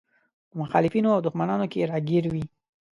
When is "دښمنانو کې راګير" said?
1.27-2.25